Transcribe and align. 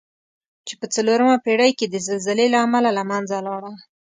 چې 0.67 0.73
په 0.79 0.85
څلورمه 0.95 1.37
پېړۍ 1.45 1.71
کې 1.79 1.85
د 1.89 1.95
زلزلې 2.07 2.47
له 2.53 2.59
امله 2.65 2.89
له 2.97 3.03
منځه 3.11 3.37
لاړه. 3.47 3.71